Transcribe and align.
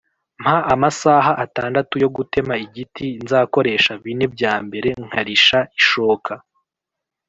“mpa 0.41 0.55
amasaha 0.73 1.31
atandatu 1.45 1.93
yo 2.03 2.09
gutema 2.15 2.53
igiti 2.65 3.07
nzakoresha 3.23 3.91
bine 4.03 4.25
bya 4.35 4.53
mbere 4.65 4.89
nkarisha 5.05 5.59
ishoka.” 5.79 6.31